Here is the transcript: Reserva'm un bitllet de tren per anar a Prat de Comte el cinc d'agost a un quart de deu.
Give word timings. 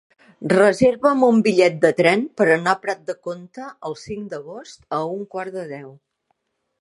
Reserva'm 0.51 1.25
un 1.25 1.41
bitllet 1.47 1.75
de 1.83 1.91
tren 1.99 2.23
per 2.41 2.47
anar 2.55 2.73
a 2.73 2.81
Prat 2.87 3.03
de 3.11 3.15
Comte 3.27 3.67
el 3.91 3.99
cinc 4.07 4.25
d'agost 4.33 4.83
a 5.01 5.03
un 5.17 5.25
quart 5.37 5.55
de 5.59 5.67
deu. 5.75 5.93